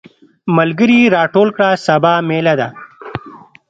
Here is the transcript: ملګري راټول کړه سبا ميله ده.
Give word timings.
ملګري 0.57 0.99
راټول 1.15 1.47
کړه 1.55 1.69
سبا 1.87 2.13
ميله 2.27 2.53
ده. 2.59 2.69